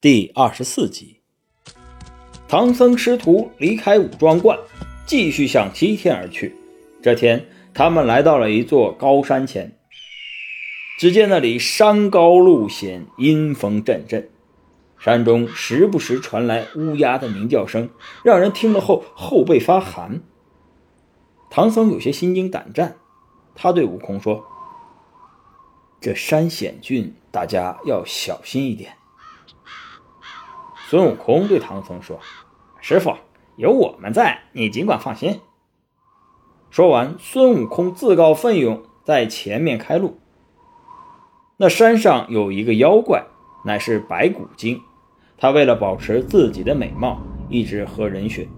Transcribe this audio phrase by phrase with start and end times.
[0.00, 1.22] 第二十四集，
[2.46, 4.56] 唐僧师徒离开武装观，
[5.04, 6.54] 继续向西天而去。
[7.02, 9.76] 这天，他们来到了一座高山前。
[11.00, 14.30] 只见那里山高路险，阴风阵阵，
[15.00, 17.90] 山中时不时传来乌鸦的鸣叫声，
[18.22, 20.20] 让人听了后后背发寒。
[21.50, 22.94] 唐僧有些心惊胆战，
[23.56, 24.44] 他对悟空说
[26.00, 28.92] ：“这山险峻，大家要小心一点。”
[30.90, 32.18] 孙悟空对唐僧说
[32.80, 33.12] ：“师傅，
[33.56, 35.38] 有我们在，你尽管放心。”
[36.72, 40.16] 说完，孙悟空自告奋勇在前面开路。
[41.58, 43.22] 那山上有一个妖怪，
[43.66, 44.80] 乃是白骨精。
[45.36, 48.48] 他为了保持自己的美貌，一直喝人血。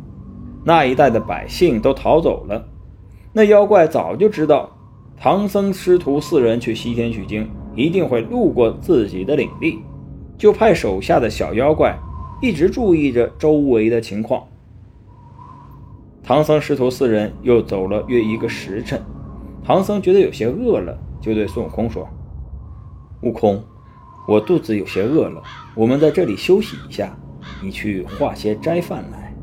[0.64, 2.64] 那一带的百姓都逃走了。
[3.32, 4.70] 那妖怪早就知道
[5.16, 9.82] 唐僧师徒四人去西天取经，一定会路过自己的领地，
[10.38, 11.98] 就派手下的小妖怪。
[12.40, 14.44] 一直注意着周围的情况。
[16.22, 19.02] 唐僧师徒四人又走了约一个时辰，
[19.64, 22.08] 唐僧觉得有些饿了，就对孙悟空说
[23.22, 23.62] ：“悟空，
[24.28, 25.42] 我肚子有些饿了，
[25.74, 27.18] 我们在这里休息一下，
[27.62, 29.34] 你去化些斋饭来。”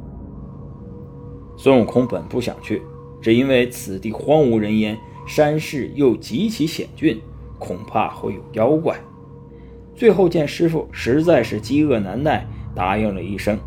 [1.58, 2.82] 孙悟空本不想去，
[3.22, 7.20] 只因为此地荒无人烟，山势又极其险峻，
[7.60, 8.98] 恐怕会有妖怪。
[9.96, 12.48] 最后见师傅实在是饥饿难耐。
[12.78, 13.58] 答应了一声，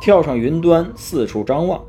[0.00, 1.80] 跳上云端，四处张望。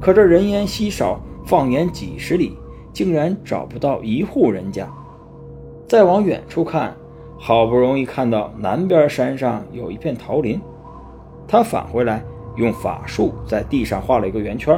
[0.00, 2.58] 可这人烟稀少，放眼几十里，
[2.92, 4.88] 竟然找不到一户人家。
[5.86, 6.92] 再往远处看，
[7.38, 10.60] 好不容易看到南边山上有一片桃林。
[11.46, 12.24] 他返回来，
[12.56, 14.76] 用法术在地上画了一个圆圈，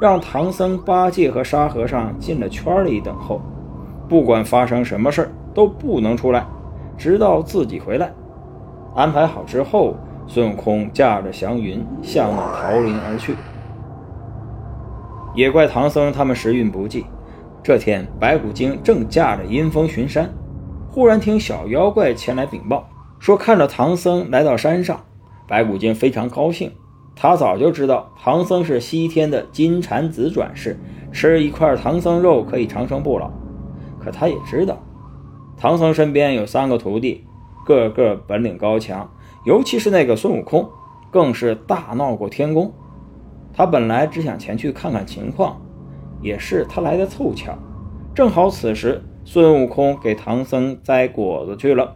[0.00, 3.40] 让唐僧、八戒和沙和尚进了圈里等候。
[4.08, 6.46] 不管发生什么事都不能出来，
[6.96, 8.12] 直到自己回来。
[8.94, 9.96] 安排好之后。
[10.26, 13.36] 孙悟空驾着祥云向那桃林而去，
[15.34, 17.04] 也怪唐僧他们时运不济。
[17.62, 20.32] 这天，白骨精正驾着阴风巡山，
[20.90, 25.00] 忽然听小妖怪前来禀报，说看着唐僧来到山上。
[25.46, 26.72] 白骨精非常高兴，
[27.14, 30.78] 他早就知道唐僧是西天的金蝉子转世，
[31.12, 33.30] 吃一块唐僧肉可以长生不老。
[33.98, 34.78] 可他也知道，
[35.56, 37.24] 唐僧身边有三个徒弟，
[37.66, 39.08] 个个本领高强。
[39.44, 40.66] 尤其是那个孙悟空，
[41.10, 42.72] 更是大闹过天宫。
[43.52, 45.60] 他本来只想前去看看情况，
[46.22, 47.52] 也是他来的凑巧。
[48.14, 51.94] 正好此时孙悟空给唐僧摘果子去了，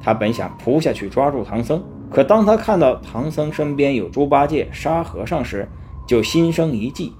[0.00, 5.68] 他本想扑下去抓住唐僧，可当他看到唐僧身边有猪八戒、沙和尚时，
[6.06, 7.12] 就心生一计，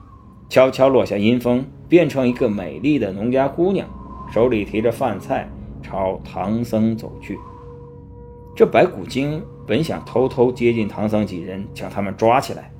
[0.49, 3.89] 悄悄落下阴风，变成一个美丽的农家姑娘，
[4.33, 5.51] 手里提着饭菜
[5.83, 7.37] 朝唐僧走去。
[8.55, 9.43] 这白骨精。
[9.67, 12.71] 本想偷偷接近唐僧几人，将他们抓起来，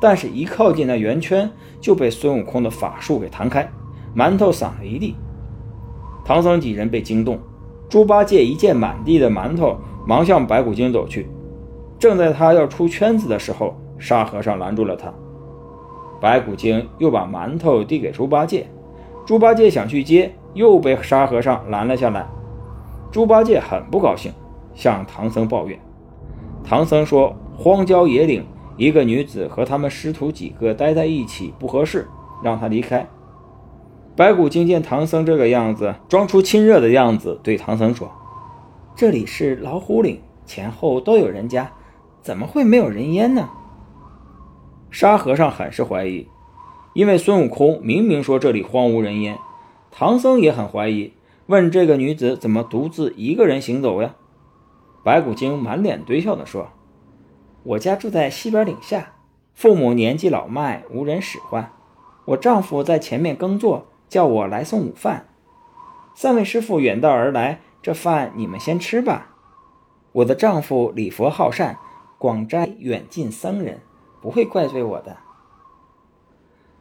[0.00, 1.50] 但是，一靠近那圆圈，
[1.80, 3.70] 就被孙悟空的法术给弹开，
[4.14, 5.14] 馒头散了一地。
[6.24, 7.38] 唐僧几人被惊动，
[7.88, 9.76] 猪八戒一见满地的馒头，
[10.06, 11.28] 忙向白骨精走去。
[11.98, 15.12] 正在他要出圈子的时候，沙和尚拦住了他。
[16.20, 18.66] 白骨精又把馒头递给猪八戒，
[19.24, 22.26] 猪八戒想去接，又被沙和尚拦了下来。
[23.12, 24.32] 猪八戒很不高兴，
[24.74, 25.78] 向唐僧抱怨。
[26.68, 28.44] 唐僧说：“荒郊野岭，
[28.76, 32.08] 一个女子和他们师徒几个待在一起不合适，
[32.42, 33.08] 让她离开。”
[34.16, 38.10] 白骨精见唐僧这个样子，装出亲热的样子，对唐僧说
[38.96, 41.70] ：“这里是老虎岭，前后都有人家，
[42.20, 43.48] 怎么会没有人烟呢？”
[44.90, 46.26] 沙和尚很是怀疑，
[46.94, 49.38] 因为孙悟空明明说这里荒无人烟，
[49.92, 51.12] 唐僧也很怀疑，
[51.46, 54.16] 问这个女子怎么独自一个人行走呀？
[55.06, 56.70] 白骨精满脸堆笑地说
[57.62, 59.12] ：“我家住在西边岭下，
[59.54, 61.70] 父母年纪老迈，无人使唤。
[62.24, 65.28] 我丈夫在前面耕作，叫我来送午饭。
[66.16, 69.36] 三位师傅远道而来，这饭你们先吃吧。
[70.10, 71.78] 我的丈夫礼佛好善，
[72.18, 73.82] 广斋远近僧人，
[74.20, 75.18] 不会怪罪我的。”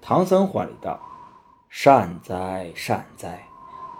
[0.01, 0.99] 唐僧怀里道
[1.69, 3.47] ：“善哉善哉，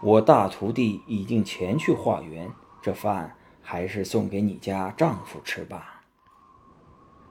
[0.02, 2.50] 我大徒弟已经前去化缘，
[2.82, 3.36] 这饭。”
[3.68, 6.04] 还是送给你家丈夫吃吧。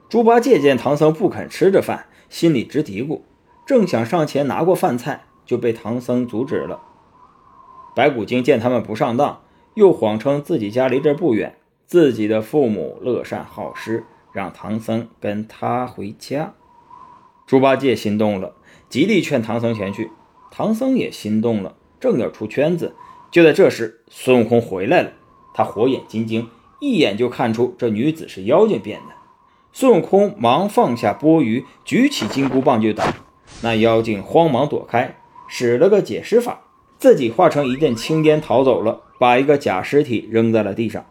[0.09, 3.21] 猪八戒见唐僧不肯吃这饭，心里直嘀咕，
[3.65, 6.81] 正想上前拿过饭菜，就被唐僧阻止了。
[7.95, 9.41] 白骨精见他们不上当，
[9.75, 14.03] 又谎称自己家离这不远，自己的父母乐善好施，
[14.33, 16.53] 让唐僧跟他回家。
[17.47, 18.55] 猪八戒心动了，
[18.89, 20.11] 极力劝唐僧前去。
[20.51, 22.93] 唐僧也心动了，正要出圈子，
[23.31, 25.11] 就在这时，孙悟空回来了。
[25.55, 26.49] 他火眼金睛，
[26.81, 29.15] 一眼就看出这女子是妖精变的。
[29.71, 33.13] 孙悟空忙放下钵盂，举起金箍棒就打。
[33.61, 35.15] 那妖精慌忙躲开，
[35.47, 36.59] 使了个解尸法，
[36.97, 41.05] 自己化成一阵青烟逃走了，把一个假尸体扔在了地上。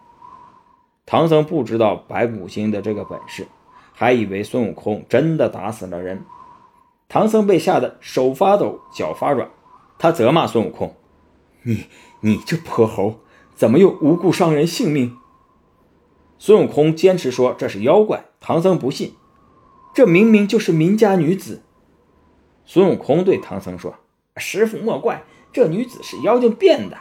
[1.06, 3.46] 唐僧不知道白骨精的这个本事，
[3.94, 6.22] 还以为孙悟空真的打死了人。
[7.08, 9.48] 唐僧被吓得手发抖，脚发软，
[9.98, 10.94] 他责骂孙悟空
[11.64, 11.86] ：“你
[12.20, 13.20] 你这泼猴，
[13.54, 15.16] 怎么又无故伤人性命？”
[16.38, 19.14] 孙悟空坚持说这是妖怪，唐僧不信，
[19.94, 21.62] 这明明就是民家女子。
[22.64, 23.94] 孙悟空对唐僧说
[24.36, 26.98] ：“师傅莫怪，这女子是妖精变的，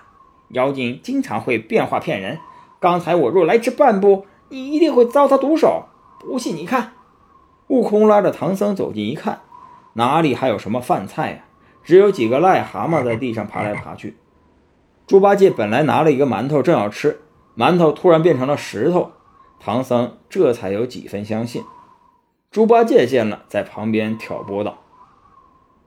[0.49, 2.39] 妖精经常会变化骗人。
[2.79, 5.85] 刚才我若来迟半步，你一定会遭他毒手。
[6.19, 6.93] 不信你看。”
[7.67, 9.41] 悟空拉着唐僧走近一看，
[9.93, 11.45] 哪里还有什么饭菜呀？
[11.83, 14.15] 只有几个癞蛤蟆在地上爬来爬去。
[15.05, 17.21] 猪八戒本来拿了一个馒头正要吃，
[17.57, 19.11] 馒头突然变成了石头。
[19.59, 21.63] 唐僧这才有几分相信。
[22.51, 24.79] 猪八戒见了，在旁边挑拨道：“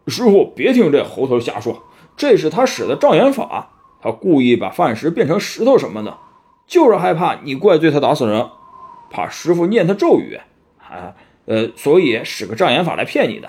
[0.09, 1.85] 师傅，别听这猴头瞎说，
[2.17, 3.71] 这是他使的障眼法。
[4.01, 6.19] 他故意把饭食变成石头什么的，
[6.67, 8.51] 就是害怕你怪罪他打死人，
[9.11, 10.39] 怕师傅念他咒语，
[10.79, 11.15] 啊，
[11.47, 13.49] 呃，所以使个障眼法来骗你的。”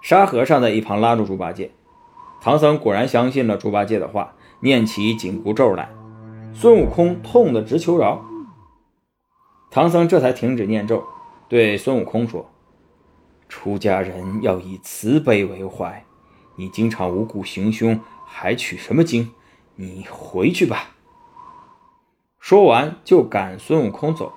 [0.00, 1.72] 沙和尚在一旁拉住猪八戒。
[2.40, 5.90] 唐僧果然相信了猪八戒的话，念起紧箍咒来。
[6.54, 8.24] 孙悟空痛得直求饶。
[9.70, 11.04] 唐僧这才停止念咒，
[11.48, 12.50] 对孙悟空说
[13.48, 16.04] ：“出家人要以慈悲为怀，
[16.56, 19.30] 你经常无故行凶，还取什么经？
[19.76, 20.96] 你回去吧。”
[22.40, 24.32] 说完就赶孙悟空走。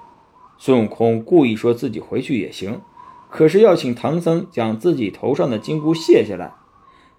[0.57, 2.81] 孙悟空故意说自己回去也行，
[3.29, 6.53] 可是要请唐僧将自己头上的金箍卸下来。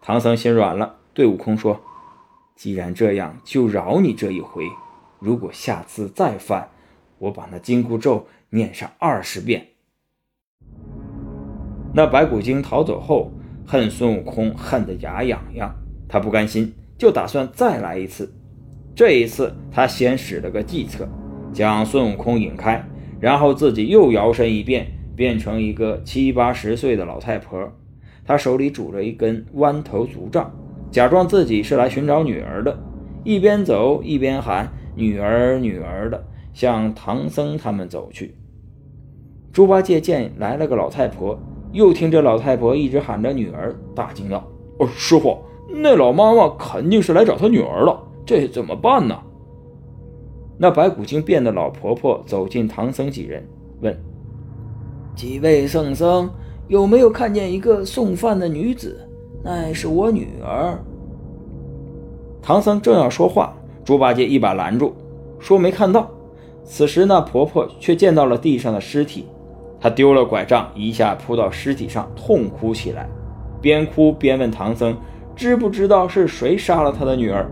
[0.04, 1.80] 唐僧心软了，对悟空说
[2.56, 4.64] ：“既然这样，就饶你这一回。
[5.20, 6.68] 如果下次再犯，”
[7.18, 9.68] 我把那紧箍咒念上二十遍。
[11.94, 13.30] 那白骨精逃走后，
[13.64, 15.72] 恨孙悟空恨得牙痒痒，
[16.08, 18.34] 他不甘心，就打算再来一次。
[18.96, 21.08] 这一次，他先使了个计策，
[21.52, 22.84] 将孙悟空引开，
[23.20, 27.72] 然后自己又摇身一变，变成一个七八十岁的老太婆。
[28.24, 30.50] 他手里拄着一根弯头竹杖，
[30.90, 32.78] 假装自己是来寻找女儿的，
[33.24, 38.34] 一边走一边喊：“女儿，女儿的。”向唐僧他们走去。
[39.52, 41.38] 猪八戒见来了个老太婆，
[41.72, 44.46] 又听这老太婆一直喊着女儿，大惊道
[44.78, 45.38] ：“哦，师傅，
[45.70, 49.18] 那老妈妈肯定是来找她女儿了，这怎么办呢？”
[50.58, 53.42] 那白骨精变的老婆婆走进唐僧几人，
[53.80, 53.98] 问
[55.16, 56.30] ：“几位圣僧，
[56.68, 58.98] 有没有看见一个送饭的女子？
[59.42, 60.78] 那是我女儿。”
[62.42, 63.54] 唐僧正要说话，
[63.84, 64.94] 猪八戒一把拦住，
[65.38, 66.10] 说：“没看到。”
[66.64, 69.26] 此时，那婆婆却见到了地上的尸体，
[69.80, 73.08] 她丢了拐杖，一下扑到尸体上，痛哭起来，
[73.60, 74.96] 边哭边问唐僧
[75.34, 77.50] ：“知不知道是谁杀了他的女儿？”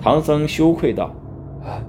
[0.00, 1.12] 唐僧羞愧道
[1.66, 1.82] ：“啊，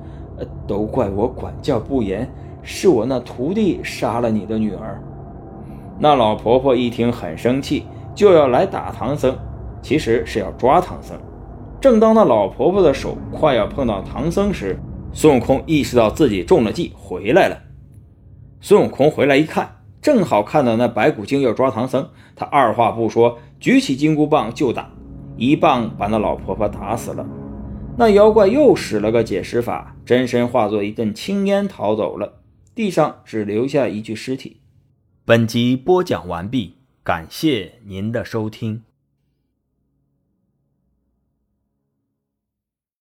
[0.67, 2.27] 都怪我管教不严，
[2.63, 5.01] 是我那徒弟杀了你的女儿。”
[5.99, 9.35] 那老婆婆一听很生气，就要来打唐僧，
[9.81, 11.17] 其实是要抓唐僧。
[11.81, 14.79] 正当那老婆婆的手快要碰到唐僧时，
[15.11, 17.57] 孙悟空意识到自己中了计，回来了。
[18.61, 24.89] 孙悟空回来一看，正好看到那白骨精要抓唐僧，他二话不说，举起金箍棒就打，
[25.35, 27.25] 一棒把那老婆婆打死了。
[27.97, 32.33] 那妖怪又使了个解尸法，真身化作一阵青烟逃走了，
[32.75, 34.61] 地上只留下一具尸体。
[35.29, 38.83] 本集播讲完毕，感谢您的收听。